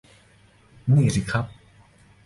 [0.95, 1.45] นี่สิครับ